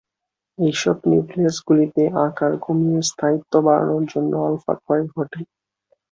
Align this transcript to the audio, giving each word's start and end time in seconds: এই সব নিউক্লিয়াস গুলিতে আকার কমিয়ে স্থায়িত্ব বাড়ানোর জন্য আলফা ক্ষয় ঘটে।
এই 0.57 0.73
সব 0.81 0.97
নিউক্লিয়াস 1.05 1.57
গুলিতে 1.67 2.03
আকার 2.25 2.53
কমিয়ে 2.63 3.01
স্থায়িত্ব 3.09 3.53
বাড়ানোর 3.65 4.03
জন্য 4.11 4.31
আলফা 4.47 4.73
ক্ষয় 4.79 5.03
ঘটে। 5.13 5.39